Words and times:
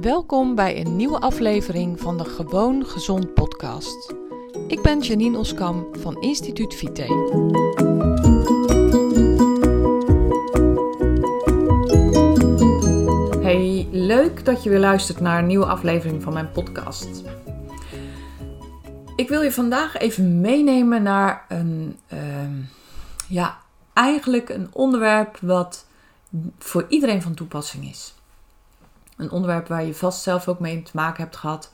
Welkom 0.00 0.54
bij 0.54 0.80
een 0.80 0.96
nieuwe 0.96 1.20
aflevering 1.20 2.00
van 2.00 2.16
de 2.16 2.24
Gewoon 2.24 2.86
Gezond 2.86 3.34
podcast. 3.34 4.14
Ik 4.68 4.82
ben 4.82 5.00
Janine 5.00 5.38
Oskam 5.38 5.86
van 5.92 6.20
Instituut 6.20 6.74
Vite. 6.74 7.02
Hey, 13.40 13.88
leuk 13.90 14.44
dat 14.44 14.62
je 14.62 14.70
weer 14.70 14.78
luistert 14.78 15.20
naar 15.20 15.38
een 15.38 15.46
nieuwe 15.46 15.66
aflevering 15.66 16.22
van 16.22 16.32
mijn 16.32 16.50
podcast. 16.50 17.22
Ik 19.16 19.28
wil 19.28 19.42
je 19.42 19.52
vandaag 19.52 19.96
even 19.96 20.40
meenemen 20.40 21.02
naar 21.02 21.44
een, 21.48 21.98
ehm, 22.06 22.54
ja, 23.28 23.58
eigenlijk 23.92 24.48
een 24.48 24.68
onderwerp 24.72 25.38
wat 25.40 25.86
voor 26.58 26.86
iedereen 26.88 27.22
van 27.22 27.34
toepassing 27.34 27.88
is. 27.88 28.15
Een 29.16 29.30
onderwerp 29.30 29.68
waar 29.68 29.84
je 29.84 29.94
vast 29.94 30.22
zelf 30.22 30.48
ook 30.48 30.60
mee 30.60 30.82
te 30.82 30.90
maken 30.94 31.22
hebt 31.22 31.36
gehad. 31.36 31.72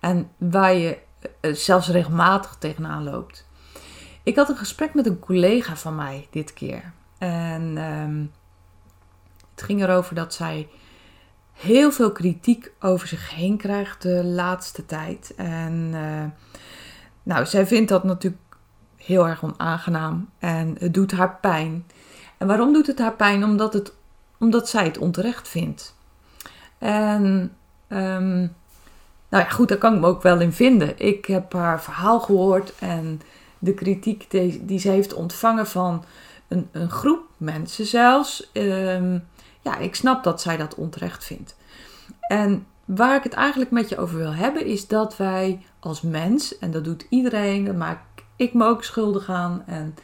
En 0.00 0.30
waar 0.36 0.74
je 0.74 0.98
eh, 1.40 1.52
zelfs 1.54 1.88
regelmatig 1.88 2.56
tegenaan 2.58 3.04
loopt. 3.04 3.46
Ik 4.22 4.36
had 4.36 4.48
een 4.48 4.56
gesprek 4.56 4.94
met 4.94 5.06
een 5.06 5.18
collega 5.18 5.76
van 5.76 5.94
mij 5.94 6.26
dit 6.30 6.52
keer. 6.52 6.92
En 7.18 7.74
ehm, 7.76 8.24
het 9.54 9.62
ging 9.62 9.82
erover 9.82 10.14
dat 10.14 10.34
zij 10.34 10.68
heel 11.52 11.92
veel 11.92 12.12
kritiek 12.12 12.72
over 12.80 13.08
zich 13.08 13.30
heen 13.34 13.56
krijgt 13.56 14.02
de 14.02 14.24
laatste 14.24 14.86
tijd. 14.86 15.32
En 15.36 15.90
uh, 15.92 16.24
nou, 17.22 17.46
zij 17.46 17.66
vindt 17.66 17.88
dat 17.88 18.04
natuurlijk 18.04 18.42
heel 18.96 19.28
erg 19.28 19.44
onaangenaam. 19.44 20.30
En 20.38 20.76
het 20.78 20.94
doet 20.94 21.12
haar 21.12 21.38
pijn. 21.40 21.86
En 22.38 22.46
waarom 22.46 22.72
doet 22.72 22.86
het 22.86 22.98
haar 22.98 23.14
pijn? 23.14 23.44
Omdat, 23.44 23.72
het, 23.72 23.94
omdat 24.38 24.68
zij 24.68 24.84
het 24.84 24.98
onterecht 24.98 25.48
vindt. 25.48 25.96
En 26.84 27.52
um, 27.88 28.54
nou 29.28 29.44
ja, 29.44 29.44
goed, 29.44 29.68
daar 29.68 29.78
kan 29.78 29.94
ik 29.94 30.00
me 30.00 30.06
ook 30.06 30.22
wel 30.22 30.40
in 30.40 30.52
vinden. 30.52 30.98
Ik 30.98 31.24
heb 31.24 31.52
haar 31.52 31.82
verhaal 31.82 32.20
gehoord 32.20 32.74
en 32.78 33.20
de 33.58 33.74
kritiek 33.74 34.30
die, 34.60 34.78
ze 34.78 34.88
heeft 34.88 35.14
ontvangen 35.14 35.66
van 35.66 36.04
een, 36.48 36.68
een 36.72 36.90
groep 36.90 37.22
mensen 37.36 37.86
zelfs. 37.86 38.50
Um, 38.52 39.24
ja, 39.62 39.78
ik 39.78 39.94
snap 39.94 40.24
dat 40.24 40.40
zij 40.40 40.56
dat 40.56 40.74
onterecht 40.74 41.24
vindt. 41.24 41.56
En 42.20 42.66
waar 42.84 43.16
ik 43.16 43.22
het 43.22 43.32
eigenlijk 43.32 43.70
met 43.70 43.88
je 43.88 43.98
over 43.98 44.18
wil 44.18 44.34
hebben, 44.34 44.66
is 44.66 44.86
dat 44.86 45.16
wij 45.16 45.62
als 45.80 46.00
mens, 46.00 46.58
en 46.58 46.70
dat 46.70 46.84
doet 46.84 47.06
iedereen, 47.08 47.64
daar 47.64 47.74
maak 47.74 48.00
ik 48.36 48.54
me 48.54 48.66
ook 48.66 48.84
schuldig 48.84 49.28
aan, 49.28 49.62
en 49.66 49.94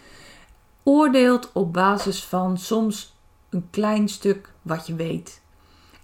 oordeelt 0.82 1.50
op 1.52 1.72
basis 1.72 2.24
van 2.24 2.58
soms 2.58 3.16
een 3.50 3.68
klein 3.70 4.08
stuk 4.08 4.52
wat 4.62 4.86
je 4.86 4.94
weet. 4.94 5.40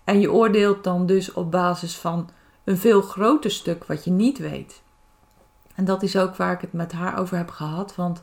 En 0.07 0.21
je 0.21 0.33
oordeelt 0.33 0.85
dan 0.85 1.07
dus 1.07 1.33
op 1.33 1.51
basis 1.51 1.97
van 1.97 2.31
een 2.65 2.79
veel 2.79 3.03
groter 3.03 3.51
stuk 3.51 3.85
wat 3.85 4.05
je 4.05 4.11
niet 4.11 4.39
weet. 4.39 4.83
En 5.75 5.85
dat 5.85 6.03
is 6.03 6.17
ook 6.17 6.37
waar 6.37 6.53
ik 6.53 6.61
het 6.61 6.73
met 6.73 6.93
haar 6.93 7.19
over 7.19 7.37
heb 7.37 7.51
gehad. 7.51 7.95
Want 7.95 8.23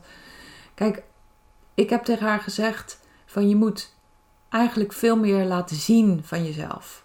kijk, 0.74 1.02
ik 1.74 1.90
heb 1.90 2.04
tegen 2.04 2.26
haar 2.26 2.40
gezegd 2.40 3.00
van 3.26 3.48
je 3.48 3.56
moet 3.56 3.94
eigenlijk 4.48 4.92
veel 4.92 5.16
meer 5.16 5.44
laten 5.44 5.76
zien 5.76 6.20
van 6.24 6.44
jezelf. 6.44 7.04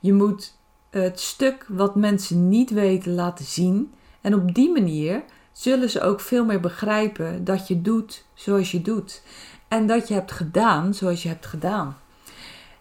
Je 0.00 0.12
moet 0.12 0.58
het 0.90 1.20
stuk 1.20 1.64
wat 1.68 1.94
mensen 1.94 2.48
niet 2.48 2.70
weten 2.70 3.14
laten 3.14 3.44
zien. 3.44 3.94
En 4.20 4.34
op 4.34 4.54
die 4.54 4.72
manier 4.72 5.22
zullen 5.52 5.90
ze 5.90 6.00
ook 6.00 6.20
veel 6.20 6.44
meer 6.44 6.60
begrijpen 6.60 7.44
dat 7.44 7.68
je 7.68 7.82
doet 7.82 8.24
zoals 8.34 8.70
je 8.70 8.82
doet. 8.82 9.22
En 9.68 9.86
dat 9.86 10.08
je 10.08 10.14
hebt 10.14 10.32
gedaan 10.32 10.94
zoals 10.94 11.22
je 11.22 11.28
hebt 11.28 11.46
gedaan. 11.46 11.96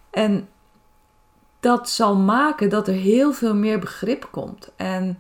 En 0.10 0.48
dat 1.62 1.90
zal 1.90 2.16
maken 2.16 2.70
dat 2.70 2.88
er 2.88 2.94
heel 2.94 3.34
veel 3.34 3.56
meer 3.56 3.80
begrip 3.80 4.28
komt. 4.32 4.72
En 4.76 5.18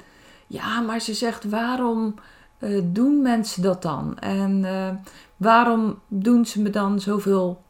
ja, 0.47 0.79
maar 0.79 0.99
ze 0.99 1.13
zegt: 1.13 1.49
waarom 1.49 2.15
uh, 2.59 2.81
doen 2.83 3.21
mensen 3.21 3.61
dat 3.61 3.81
dan? 3.81 4.19
En 4.19 4.63
uh, 4.63 4.89
waarom 5.37 5.99
doen 6.07 6.45
ze 6.45 6.61
me 6.61 6.69
dan 6.69 6.99
zoveel 6.99 7.61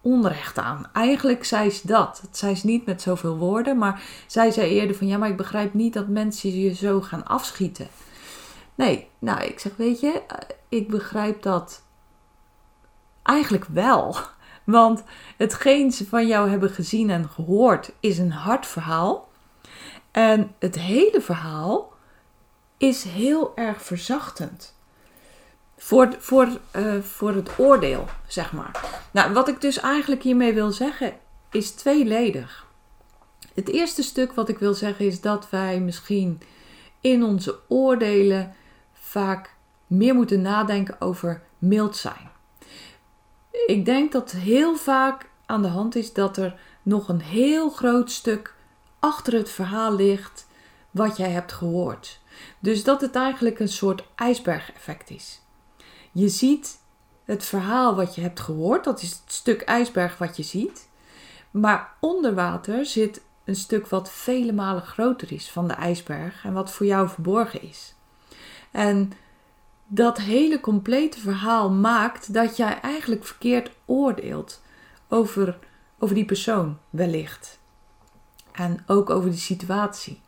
onrecht 0.00 0.58
aan? 0.58 0.86
Eigenlijk 0.92 1.44
zei 1.44 1.70
ze 1.70 1.86
dat. 1.86 2.20
Dat 2.22 2.36
zei 2.36 2.54
ze 2.54 2.66
niet 2.66 2.86
met 2.86 3.02
zoveel 3.02 3.36
woorden, 3.36 3.78
maar 3.78 4.02
zij 4.26 4.50
zei 4.50 4.70
eerder 4.70 4.96
van 4.96 5.06
ja, 5.06 5.18
maar 5.18 5.28
ik 5.28 5.36
begrijp 5.36 5.74
niet 5.74 5.92
dat 5.92 6.08
mensen 6.08 6.60
je 6.60 6.74
zo 6.74 7.00
gaan 7.00 7.26
afschieten. 7.26 7.88
Nee, 8.74 9.08
nou, 9.18 9.42
ik 9.42 9.58
zeg, 9.58 9.76
weet 9.76 10.00
je, 10.00 10.22
eh, 10.26 10.36
ik 10.68 10.88
begrijp 10.88 11.42
dat 11.42 11.82
eigenlijk 13.22 13.64
wel. 13.64 14.16
Want 14.70 15.02
hetgeen 15.36 15.92
ze 15.92 16.06
van 16.06 16.26
jou 16.26 16.50
hebben 16.50 16.70
gezien 16.70 17.10
en 17.10 17.28
gehoord 17.28 17.92
is 18.00 18.18
een 18.18 18.32
hard 18.32 18.66
verhaal. 18.66 19.28
En 20.10 20.54
het 20.58 20.78
hele 20.78 21.20
verhaal 21.20 21.92
is 22.76 23.04
heel 23.04 23.52
erg 23.56 23.82
verzachtend. 23.82 24.78
Voor, 25.76 26.16
voor, 26.18 26.48
uh, 26.76 27.00
voor 27.02 27.34
het 27.34 27.58
oordeel, 27.58 28.04
zeg 28.26 28.52
maar. 28.52 29.00
Nou, 29.10 29.32
wat 29.32 29.48
ik 29.48 29.60
dus 29.60 29.80
eigenlijk 29.80 30.22
hiermee 30.22 30.54
wil 30.54 30.70
zeggen, 30.70 31.12
is 31.50 31.70
tweeledig. 31.70 32.66
Het 33.54 33.68
eerste 33.68 34.02
stuk 34.02 34.32
wat 34.32 34.48
ik 34.48 34.58
wil 34.58 34.74
zeggen 34.74 35.06
is 35.06 35.20
dat 35.20 35.50
wij 35.50 35.80
misschien 35.80 36.40
in 37.00 37.22
onze 37.22 37.58
oordelen 37.68 38.54
vaak 38.92 39.54
meer 39.86 40.14
moeten 40.14 40.40
nadenken 40.40 41.00
over 41.00 41.42
mild 41.58 41.96
zijn 41.96 42.29
ik 43.66 43.84
denk 43.84 44.12
dat 44.12 44.30
heel 44.30 44.76
vaak 44.76 45.30
aan 45.46 45.62
de 45.62 45.68
hand 45.68 45.94
is 45.94 46.12
dat 46.12 46.36
er 46.36 46.60
nog 46.82 47.08
een 47.08 47.20
heel 47.20 47.70
groot 47.70 48.10
stuk 48.10 48.54
achter 48.98 49.32
het 49.32 49.50
verhaal 49.50 49.94
ligt 49.94 50.46
wat 50.90 51.16
jij 51.16 51.30
hebt 51.30 51.52
gehoord. 51.52 52.20
Dus 52.58 52.84
dat 52.84 53.00
het 53.00 53.14
eigenlijk 53.14 53.58
een 53.58 53.68
soort 53.68 54.04
ijsbergeffect 54.14 55.10
is. 55.10 55.40
Je 56.12 56.28
ziet 56.28 56.78
het 57.24 57.44
verhaal 57.44 57.94
wat 57.94 58.14
je 58.14 58.20
hebt 58.20 58.40
gehoord, 58.40 58.84
dat 58.84 59.02
is 59.02 59.10
het 59.10 59.32
stuk 59.32 59.62
ijsberg 59.62 60.18
wat 60.18 60.36
je 60.36 60.42
ziet. 60.42 60.88
Maar 61.50 61.92
onder 62.00 62.34
water 62.34 62.86
zit 62.86 63.22
een 63.44 63.56
stuk 63.56 63.88
wat 63.88 64.10
vele 64.10 64.52
malen 64.52 64.82
groter 64.82 65.32
is 65.32 65.50
van 65.50 65.68
de 65.68 65.74
ijsberg 65.74 66.44
en 66.44 66.52
wat 66.52 66.72
voor 66.72 66.86
jou 66.86 67.08
verborgen 67.08 67.62
is. 67.62 67.94
En 68.70 69.12
dat 69.92 70.18
hele 70.18 70.60
complete 70.60 71.20
verhaal 71.20 71.70
maakt 71.70 72.32
dat 72.34 72.56
jij 72.56 72.80
eigenlijk 72.80 73.24
verkeerd 73.24 73.70
oordeelt 73.84 74.62
over, 75.08 75.58
over 75.98 76.14
die 76.14 76.24
persoon, 76.24 76.78
wellicht. 76.90 77.58
En 78.52 78.84
ook 78.86 79.10
over 79.10 79.30
die 79.30 79.38
situatie. 79.38 80.20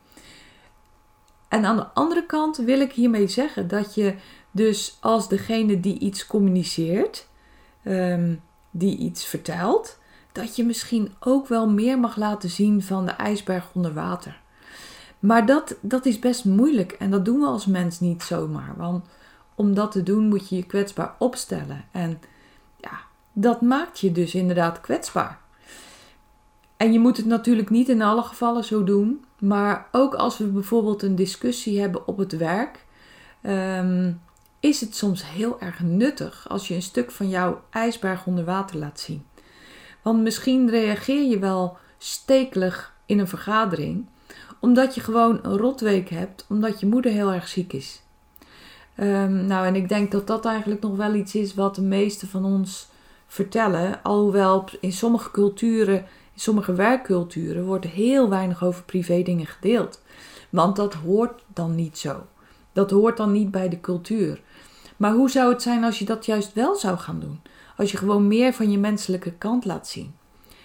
En 1.49 1.65
aan 1.65 1.77
de 1.77 1.87
andere 1.87 2.27
kant 2.27 2.57
wil 2.57 2.81
ik 2.81 2.93
hiermee 2.93 3.29
zeggen 3.29 3.69
dat 3.69 3.95
je 3.95 4.15
dus 4.51 4.97
als 5.01 5.29
degene 5.29 5.81
die 5.81 5.99
iets 5.99 6.27
communiceert, 6.27 7.29
um, 7.85 8.43
die 8.71 8.97
iets 8.97 9.25
vertelt, 9.25 9.99
dat 10.33 10.57
je 10.57 10.65
misschien 10.65 11.15
ook 11.21 11.49
wel 11.49 11.69
meer 11.69 11.99
mag 11.99 12.17
laten 12.17 12.51
zien 12.51 12.83
van 12.83 13.07
de 13.07 13.13
ijsberg 13.13 13.71
onder 13.73 13.95
water. 13.95 14.41
Maar 15.19 15.47
dat, 15.47 15.77
dat 15.81 16.07
is 16.07 16.19
best 16.19 16.45
moeilijk 16.45 16.93
en 16.93 17.11
dat 17.11 17.25
doen 17.25 17.41
we 17.41 17.47
als 17.47 17.67
mens 17.67 18.01
niet 18.01 18.23
zomaar. 18.23 18.75
Want 18.77 19.05
om 19.55 19.75
dat 19.75 19.93
te 19.93 20.03
doen 20.03 20.29
moet 20.29 20.49
je 20.49 20.57
je 20.57 20.67
kwetsbaar 20.67 21.15
opstellen. 21.19 21.85
En 21.91 22.21
ja, 22.77 23.01
dat 23.33 23.61
maakt 23.61 24.01
je 24.01 24.13
dus 24.13 24.35
inderdaad 24.35 24.81
kwetsbaar. 24.81 25.41
En 26.77 26.93
je 26.93 26.99
moet 26.99 27.17
het 27.17 27.27
natuurlijk 27.27 27.71
niet 27.71 27.89
in 27.89 28.03
alle 28.03 28.23
gevallen 28.23 28.65
zo 28.65 28.85
doen. 28.85 29.25
Maar 29.39 29.89
ook 29.93 30.15
als 30.15 30.39
we 30.39 30.45
bijvoorbeeld 30.45 31.03
een 31.03 31.17
discussie 31.17 31.81
hebben 31.81 32.07
op 32.07 32.17
het 32.19 32.37
werk, 32.37 32.85
um, 33.43 34.21
is 34.61 34.81
het 34.81 34.97
soms 34.97 35.31
heel 35.31 35.61
erg 35.61 35.81
nuttig 35.81 36.49
als 36.49 36.69
je 36.69 36.75
een 36.75 36.83
stuk 36.83 37.11
van 37.11 37.29
jouw 37.29 37.63
ijsberg 37.71 38.27
onder 38.27 38.45
water 38.45 38.79
laat 38.79 39.01
zien. 39.01 39.25
Want 40.03 40.23
misschien 40.23 40.71
reageer 40.71 41.29
je 41.31 41.39
wel 41.39 41.77
stekelig 41.99 42.95
in 43.07 43.19
een 43.19 43.29
vergadering, 43.29 44.07
omdat 44.61 44.95
je 44.95 45.01
gewoon 45.01 45.39
een 45.43 45.57
rotweek 45.57 46.09
hebt, 46.09 46.45
omdat 46.49 46.81
je 46.81 46.87
moeder 46.87 47.13
heel 47.13 47.33
erg 47.33 47.49
ziek 47.49 47.73
is. 47.73 48.02
Um, 48.97 49.47
nou, 49.47 49.67
en 49.67 49.75
ik 49.75 49.89
denk 49.89 50.11
dat 50.11 50.27
dat 50.27 50.45
eigenlijk 50.45 50.83
nog 50.83 50.97
wel 50.97 51.15
iets 51.15 51.35
is 51.35 51.55
wat 51.55 51.75
de 51.75 51.83
meeste 51.83 52.27
van 52.27 52.45
ons 52.45 52.89
vertellen. 53.27 54.03
Alhoewel 54.03 54.65
in 54.81 54.93
sommige 54.93 55.31
culturen, 55.31 55.97
in 56.35 56.41
sommige 56.41 56.73
werkculturen, 56.73 57.65
wordt 57.65 57.87
heel 57.87 58.29
weinig 58.29 58.65
over 58.65 58.83
privé 58.83 59.23
dingen 59.23 59.47
gedeeld. 59.47 60.03
Want 60.51 60.77
dat 60.77 60.95
hoort 60.95 61.43
dan 61.47 61.75
niet 61.75 61.99
zo. 61.99 62.27
Dat 62.73 62.91
hoort 62.91 63.17
dan 63.17 63.33
niet 63.33 63.51
bij 63.51 63.69
de 63.69 63.81
cultuur. 63.81 64.41
Maar 64.97 65.13
hoe 65.13 65.31
zou 65.31 65.53
het 65.53 65.63
zijn 65.63 65.85
als 65.85 65.99
je 65.99 66.05
dat 66.05 66.27
juist 66.27 66.53
wel 66.53 66.77
zou 66.77 66.99
gaan 66.99 67.21
doen? 67.21 67.41
Als 67.77 67.91
je 67.91 67.97
gewoon 67.97 68.29
meer 68.29 68.53
van 68.53 68.71
je 68.71 68.79
menselijke 68.79 69.33
kant 69.33 69.65
laat 69.65 69.89
zien. 69.89 70.15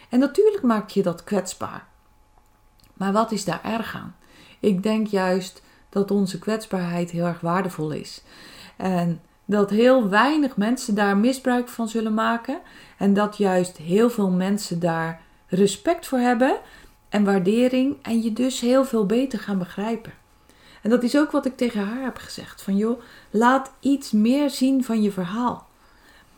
En 0.10 0.20
natuurlijk 0.20 0.64
maak 0.64 0.90
je 0.90 1.04
dat 1.04 1.24
kwetsbaar. 1.24 1.88
Maar 2.94 3.12
wat 3.12 3.32
is 3.32 3.46
daar 3.46 3.64
erg 3.64 3.96
aan? 3.96 4.16
Ik 4.60 4.84
denk 4.84 5.08
juist 5.08 5.62
dat 5.98 6.12
onze 6.12 6.40
kwetsbaarheid 6.40 7.12
heel 7.12 7.26
erg 7.26 7.40
waardevol 7.40 7.92
is. 7.92 8.22
En 8.76 9.22
dat 9.46 9.70
heel 9.70 10.10
weinig 10.10 10.58
mensen 10.58 10.96
daar 10.96 11.18
misbruik 11.18 11.68
van 11.68 11.90
zullen 11.90 12.14
maken. 12.14 12.60
En 12.98 13.14
dat 13.14 13.38
juist 13.38 13.78
heel 13.78 14.10
veel 14.10 14.30
mensen 14.30 14.80
daar 14.80 15.22
respect 15.48 16.08
voor 16.08 16.20
hebben. 16.20 16.58
en 17.10 17.24
waardering 17.24 17.96
en 18.02 18.22
je 18.22 18.34
dus 18.34 18.60
heel 18.60 18.86
veel 18.86 19.06
beter 19.06 19.40
gaan 19.40 19.58
begrijpen. 19.58 20.14
En 20.82 20.90
dat 20.90 21.04
is 21.04 21.18
ook 21.18 21.32
wat 21.32 21.46
ik 21.46 21.58
tegen 21.58 21.86
haar 21.86 22.04
heb 22.04 22.18
gezegd. 22.18 22.62
Van 22.62 22.78
joh, 22.78 23.02
laat 23.30 23.72
iets 23.80 24.12
meer 24.12 24.50
zien 24.50 24.84
van 24.84 25.02
je 25.02 25.12
verhaal. 25.12 25.68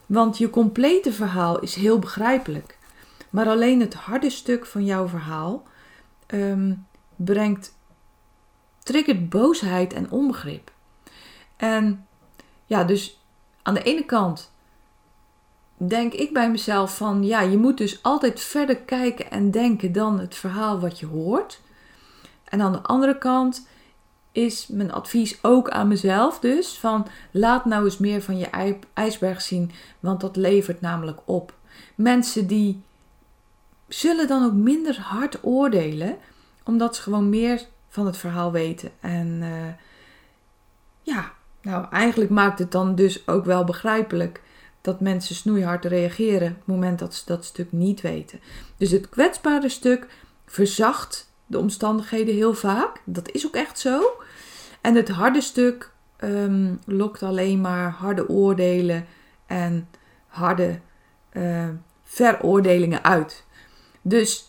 Want 0.06 0.38
je 0.38 0.50
complete 0.50 1.12
verhaal 1.14 1.60
is 1.60 1.76
heel 1.76 2.00
begrijpelijk. 2.00 2.78
Maar 3.30 3.48
alleen 3.48 3.80
het 3.80 3.94
harde 3.94 4.30
stuk 4.30 4.66
van 4.66 4.86
jouw 4.86 5.08
verhaal 5.08 5.64
ehm, 6.26 6.74
brengt, 7.16 7.74
triggert 8.90 9.30
boosheid 9.30 9.94
en 9.94 10.12
onbegrip. 10.12 10.72
En 11.58 12.08
ja, 12.66 12.84
dus 12.84 13.20
aan 13.62 13.74
de 13.74 13.84
ene 13.84 14.06
kant 14.06 14.52
denk 15.78 16.14
ik 16.14 16.34
bij 16.34 16.52
mezelf 16.52 16.98
van 16.98 17.24
ja, 17.24 17.42
je 17.42 17.58
moet 17.58 17.78
dus 17.78 18.04
altijd 18.04 18.42
verder 18.42 18.78
kijken 18.78 19.32
en 19.32 19.52
denken 19.52 19.92
dan 19.92 20.20
het 20.20 20.36
verhaal 20.36 20.80
wat 20.80 21.00
je 21.00 21.06
hoort. 21.06 21.62
En 22.44 22.62
aan 22.62 22.72
de 22.72 22.82
andere 22.82 23.18
kant 23.18 23.68
is 24.32 24.68
mijn 24.68 24.92
advies 24.92 25.44
ook 25.44 25.70
aan 25.70 25.88
mezelf 25.88 26.40
dus 26.40 26.78
van 26.78 27.08
laat 27.32 27.66
nou 27.66 27.86
eens 27.86 27.98
meer 27.98 28.22
van 28.22 28.38
je 28.38 28.78
ijsberg 28.94 29.42
zien, 29.42 29.72
want 30.00 30.22
dat 30.22 30.36
levert 30.36 30.82
namelijk 30.82 31.20
op. 31.26 31.54
Mensen 31.96 32.48
die 32.48 32.82
zullen 33.88 34.28
dan 34.28 34.46
ook 34.46 34.54
minder 34.54 35.00
hard 35.00 35.44
oordelen, 35.44 36.18
omdat 36.64 36.96
ze 36.96 37.02
gewoon 37.02 37.30
meer 37.30 37.68
van 37.90 38.06
het 38.06 38.18
verhaal 38.18 38.52
weten. 38.52 38.92
En 39.00 39.28
uh, 39.42 39.74
ja, 41.02 41.32
nou 41.62 41.86
eigenlijk 41.92 42.32
maakt 42.32 42.60
het 42.60 42.72
dan 42.72 42.96
dus 42.96 43.28
ook 43.28 43.46
wel 43.46 43.64
begrijpelijk 43.64 44.42
dat 44.82 45.00
mensen 45.00 45.36
snoeihard 45.36 45.86
reageren 45.86 46.52
op 46.52 46.58
het 46.58 46.66
moment 46.66 47.00
dat 47.00 47.16
ze 47.16 47.24
dat 47.26 47.46
stuk 47.46 47.72
niet 47.72 48.02
weten. 48.02 48.40
Dus 48.78 48.92
het 48.92 49.10
kwetsbare 49.10 49.70
stuk 49.70 50.08
verzacht 50.46 51.32
de 51.46 51.58
omstandigheden 51.58 52.36
heel 52.36 52.54
vaak. 52.54 53.02
Dat 53.06 53.32
is 53.32 53.46
ook 53.46 53.56
echt 53.56 53.80
zo. 53.80 54.02
En 54.82 54.96
het 54.96 55.10
harde 55.10 55.42
stuk 55.42 55.92
um, 56.24 56.80
lokt 56.86 57.24
alleen 57.24 57.62
maar 57.62 57.90
harde 57.90 58.30
oordelen 58.30 59.06
en 59.46 59.90
harde 60.28 60.80
uh, 61.34 61.68
veroordelingen 62.04 63.04
uit. 63.04 63.46
Dus 64.02 64.49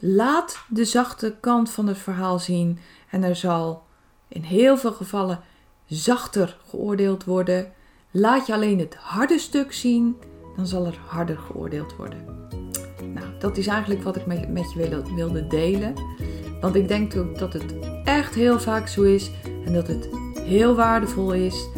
laat 0.00 0.58
de 0.68 0.84
zachte 0.84 1.36
kant 1.40 1.70
van 1.70 1.86
het 1.86 1.98
verhaal 1.98 2.38
zien 2.38 2.78
en 3.10 3.22
er 3.22 3.36
zal 3.36 3.82
in 4.28 4.42
heel 4.42 4.76
veel 4.76 4.92
gevallen 4.92 5.40
zachter 5.86 6.56
geoordeeld 6.68 7.24
worden. 7.24 7.72
Laat 8.10 8.46
je 8.46 8.52
alleen 8.52 8.78
het 8.78 8.94
harde 8.94 9.38
stuk 9.38 9.72
zien, 9.72 10.16
dan 10.56 10.66
zal 10.66 10.86
er 10.86 10.98
harder 11.06 11.38
geoordeeld 11.38 11.96
worden. 11.96 12.48
Nou, 13.14 13.26
dat 13.38 13.56
is 13.56 13.66
eigenlijk 13.66 14.02
wat 14.02 14.16
ik 14.16 14.26
met 14.26 14.72
je 14.72 15.02
wilde 15.14 15.46
delen. 15.46 15.94
Want 16.60 16.74
ik 16.74 16.88
denk 16.88 17.16
ook 17.16 17.38
dat 17.38 17.52
het 17.52 17.74
echt 18.04 18.34
heel 18.34 18.60
vaak 18.60 18.88
zo 18.88 19.02
is 19.02 19.30
en 19.64 19.72
dat 19.72 19.86
het 19.86 20.08
heel 20.40 20.74
waardevol 20.74 21.32
is. 21.32 21.68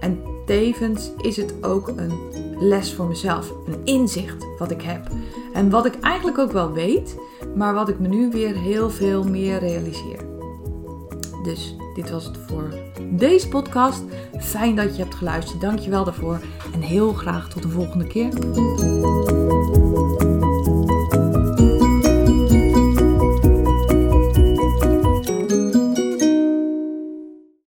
En 0.00 0.31
tevens 0.46 1.10
is 1.20 1.36
het 1.36 1.54
ook 1.60 1.88
een 1.88 2.12
les 2.58 2.94
voor 2.94 3.06
mezelf, 3.06 3.52
een 3.66 3.80
inzicht 3.84 4.46
wat 4.58 4.70
ik 4.70 4.82
heb. 4.82 5.06
En 5.52 5.70
wat 5.70 5.86
ik 5.86 6.00
eigenlijk 6.00 6.38
ook 6.38 6.52
wel 6.52 6.72
weet, 6.72 7.16
maar 7.54 7.74
wat 7.74 7.88
ik 7.88 7.98
me 7.98 8.08
nu 8.08 8.30
weer 8.30 8.54
heel 8.54 8.90
veel 8.90 9.24
meer 9.24 9.58
realiseer. 9.58 10.18
Dus 11.42 11.76
dit 11.94 12.10
was 12.10 12.24
het 12.24 12.38
voor 12.46 12.74
deze 13.10 13.48
podcast. 13.48 14.02
Fijn 14.40 14.76
dat 14.76 14.96
je 14.96 15.02
hebt 15.02 15.14
geluisterd. 15.14 15.60
Dank 15.60 15.78
je 15.78 15.90
wel 15.90 16.04
daarvoor. 16.04 16.40
En 16.74 16.80
heel 16.80 17.12
graag 17.12 17.48
tot 17.48 17.62
de 17.62 17.68
volgende 17.68 18.06
keer. 18.06 18.30